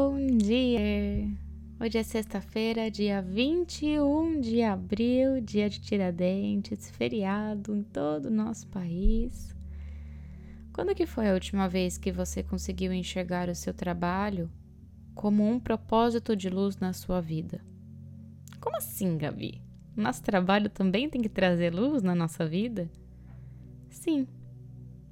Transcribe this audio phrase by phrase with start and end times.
[0.00, 1.30] Bom dia!
[1.78, 8.66] Hoje é sexta-feira, dia 21 de abril, dia de Tiradentes, feriado em todo o nosso
[8.68, 9.54] país.
[10.72, 14.50] Quando que foi a última vez que você conseguiu enxergar o seu trabalho
[15.14, 17.60] como um propósito de luz na sua vida?
[18.62, 19.60] Como assim, Gabi?
[19.94, 22.90] Nosso trabalho também tem que trazer luz na nossa vida?
[23.90, 24.26] Sim,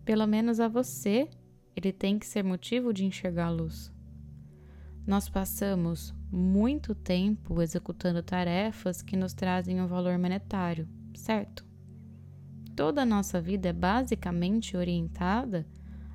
[0.07, 1.29] pelo menos a você,
[1.77, 3.93] ele tem que ser motivo de enxergar a luz.
[5.11, 11.67] Nós passamos muito tempo executando tarefas que nos trazem um valor monetário, certo?
[12.77, 15.67] Toda a nossa vida é basicamente orientada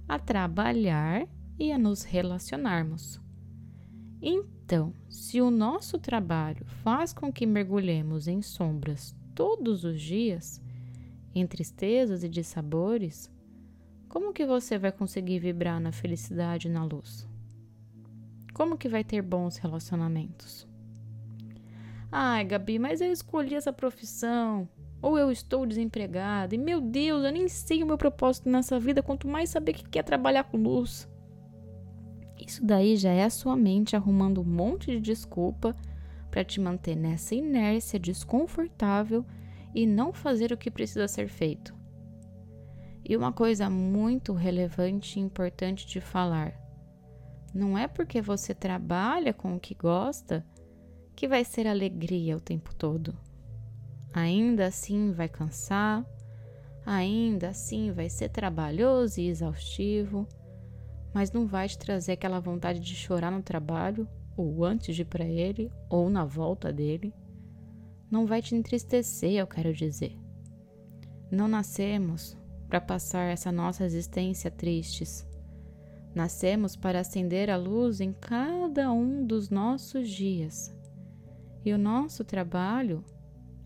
[0.08, 1.28] a trabalhar
[1.60, 3.20] e a nos relacionarmos.
[4.22, 10.62] Então, se o nosso trabalho faz com que mergulhemos em sombras todos os dias,
[11.34, 13.30] em tristezas e dissabores,
[14.08, 17.28] como que você vai conseguir vibrar na felicidade e na luz?
[18.56, 20.66] Como que vai ter bons relacionamentos?
[22.10, 24.66] Ai, Gabi, mas eu escolhi essa profissão.
[25.02, 26.56] Ou eu estou desempregada.
[26.56, 29.84] E meu Deus, eu nem sei o meu propósito nessa vida, quanto mais saber que
[29.84, 31.06] quer trabalhar com luz.
[32.40, 35.76] Isso daí já é a sua mente arrumando um monte de desculpa
[36.32, 39.26] para te manter nessa inércia desconfortável
[39.74, 41.76] e não fazer o que precisa ser feito.
[43.04, 46.65] E uma coisa muito relevante e importante de falar:
[47.56, 50.46] não é porque você trabalha com o que gosta
[51.16, 53.18] que vai ser alegria o tempo todo.
[54.14, 56.06] Ainda assim vai cansar,
[56.86, 60.28] ainda assim vai ser trabalhoso e exaustivo,
[61.14, 65.06] mas não vai te trazer aquela vontade de chorar no trabalho, ou antes de ir
[65.06, 67.14] para ele, ou na volta dele.
[68.12, 70.18] Não vai te entristecer, eu quero dizer.
[71.32, 75.26] Não nascemos para passar essa nossa existência tristes
[76.16, 80.74] Nascemos para acender a luz em cada um dos nossos dias.
[81.66, 83.04] E o nosso trabalho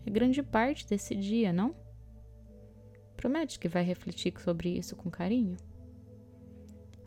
[0.04, 1.76] é grande parte desse dia, não?
[3.16, 5.56] Promete que vai refletir sobre isso com carinho?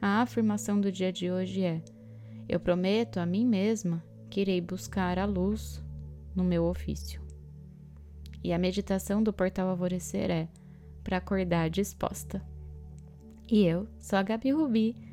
[0.01, 1.81] A afirmação do dia de hoje é:
[2.47, 5.83] Eu prometo a mim mesma que irei buscar a luz
[6.33, 7.21] no meu ofício.
[8.41, 10.47] E a meditação do portal Alvorecer é
[11.03, 12.41] para acordar disposta.
[13.51, 15.12] E eu sou a Gabi Rubi